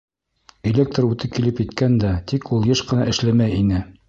Электр 0.71 1.07
уты 1.09 1.29
килеп 1.35 1.61
еткән 1.65 1.99
дә, 2.05 2.15
тик 2.33 2.51
ул 2.59 2.67
йыш 2.71 2.85
ҡына 2.91 3.07
эшләмәй 3.15 3.63
ине. 3.65 3.89